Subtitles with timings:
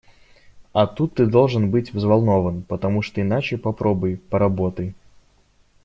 [0.73, 4.95] А тут ты должен быть взволнован, потому что иначе попробуй, поработай.